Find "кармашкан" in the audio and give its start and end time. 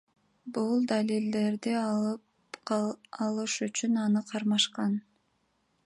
4.33-4.99